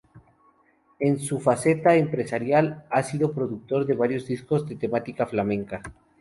En 0.99 1.19
su 1.19 1.39
faceta 1.39 1.95
empresarial, 1.95 2.85
ha 2.89 3.03
sido 3.03 3.33
productor 3.33 3.85
de 3.85 3.93
varios 3.93 4.25
discos 4.25 4.67
de 4.67 4.75
temática 4.75 5.27
flamenca. 5.27 5.83